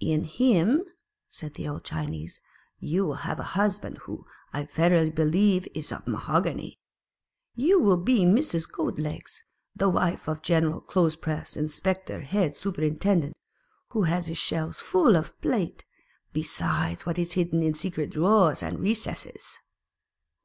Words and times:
'In 0.00 0.24
him," 0.24 0.82
said 1.28 1.54
the 1.54 1.68
old 1.68 1.84
Chinese, 1.84 2.40
"you 2.80 3.06
will 3.06 3.14
have 3.22 3.38
a 3.38 3.44
husband 3.54 3.98
who, 3.98 4.26
I 4.52 4.64
verily 4.64 5.10
believe, 5.10 5.68
is 5.72 5.92
of 5.92 6.08
mahogany. 6.08 6.80
You 7.54 7.78
will 7.78 7.96
be 7.96 8.24
Mrs. 8.24 8.68
Goat 8.68 8.98
legs, 8.98 9.44
the 9.76 9.88
wife 9.88 10.28
of 10.28 10.38
a 10.38 10.40
General 10.40 10.80
clothes 10.80 11.14
press 11.14 11.56
inspector 11.56 12.22
head 12.22 12.56
superintendent, 12.56 13.36
who 13.90 14.02
has 14.02 14.26
his 14.26 14.36
shelves 14.38 14.80
full 14.80 15.14
of 15.16 15.40
plate, 15.40 15.84
besides 16.32 17.06
what 17.06 17.16
is 17.16 17.34
hidden 17.34 17.62
in 17.62 17.74
secret 17.74 18.10
drawers 18.10 18.64
and 18.64 18.80
recesses." 18.80 19.58